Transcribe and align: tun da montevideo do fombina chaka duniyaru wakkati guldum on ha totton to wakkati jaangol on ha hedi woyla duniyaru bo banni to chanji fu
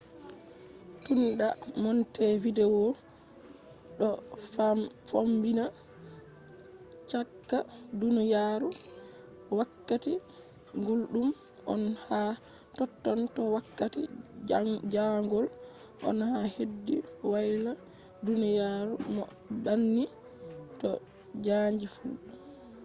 tun 1.03 1.21
da 1.39 1.47
montevideo 1.81 2.83
do 3.99 4.09
fombina 5.07 5.65
chaka 7.09 7.57
duniyaru 7.99 8.69
wakkati 9.57 10.11
guldum 10.85 11.29
on 11.73 11.83
ha 12.05 12.21
totton 12.77 13.19
to 13.35 13.41
wakkati 13.55 14.01
jaangol 14.93 15.45
on 16.09 16.17
ha 16.31 16.39
hedi 16.55 16.95
woyla 17.31 17.71
duniyaru 18.25 18.95
bo 19.15 19.23
banni 19.63 20.03
to 20.81 20.89
chanji 21.45 21.87
fu 21.95 22.07